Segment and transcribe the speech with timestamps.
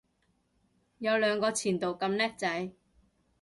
[0.97, 2.71] 有兩個前度咁叻仔